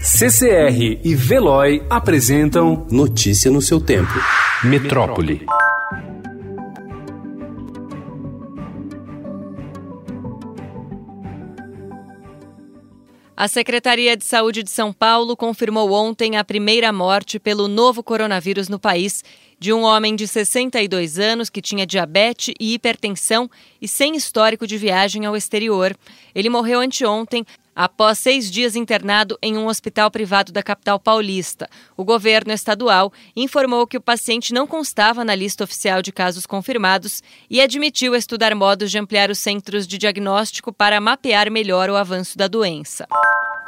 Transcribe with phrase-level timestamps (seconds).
[0.00, 4.12] CCR e Veloy apresentam Notícia no seu tempo.
[4.62, 5.44] Metrópole.
[13.36, 18.68] A Secretaria de Saúde de São Paulo confirmou ontem a primeira morte pelo novo coronavírus
[18.68, 19.24] no país
[19.58, 23.50] de um homem de 62 anos que tinha diabetes e hipertensão
[23.82, 25.96] e sem histórico de viagem ao exterior.
[26.32, 27.44] Ele morreu anteontem
[27.78, 31.70] após seis dias internado em um hospital privado da capital paulista.
[31.96, 37.22] O governo estadual informou que o paciente não constava na lista oficial de casos confirmados
[37.48, 42.36] e admitiu estudar modos de ampliar os centros de diagnóstico para mapear melhor o avanço
[42.36, 43.06] da doença.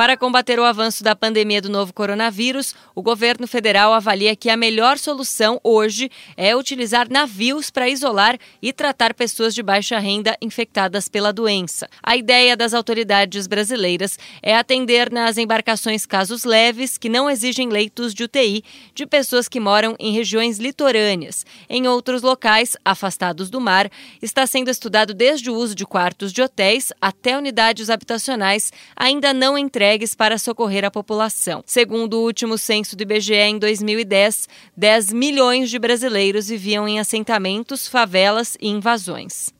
[0.00, 4.56] Para combater o avanço da pandemia do novo coronavírus, o governo federal avalia que a
[4.56, 11.06] melhor solução hoje é utilizar navios para isolar e tratar pessoas de baixa renda infectadas
[11.06, 11.86] pela doença.
[12.02, 18.14] A ideia das autoridades brasileiras é atender nas embarcações casos leves que não exigem leitos
[18.14, 18.64] de UTI
[18.94, 21.44] de pessoas que moram em regiões litorâneas.
[21.68, 23.90] Em outros locais, afastados do mar,
[24.22, 29.58] está sendo estudado desde o uso de quartos de hotéis até unidades habitacionais ainda não
[29.58, 31.62] entregues entregues para socorrer a população.
[31.66, 37.88] Segundo o último censo do IBGE em 2010, 10 milhões de brasileiros viviam em assentamentos,
[37.88, 39.52] favelas e invasões.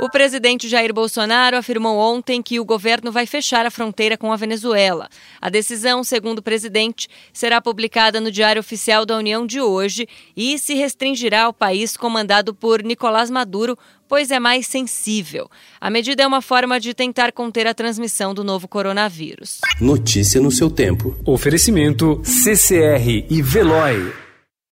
[0.00, 4.36] O presidente Jair Bolsonaro afirmou ontem que o governo vai fechar a fronteira com a
[4.36, 5.10] Venezuela.
[5.38, 10.58] A decisão, segundo o presidente, será publicada no Diário Oficial da União de hoje e
[10.58, 13.76] se restringirá ao país comandado por Nicolás Maduro
[14.08, 15.48] pois é mais sensível.
[15.78, 19.60] A medida é uma forma de tentar conter a transmissão do novo coronavírus.
[19.80, 21.14] Notícia no seu tempo.
[21.26, 24.29] Oferecimento CCR e Veloy.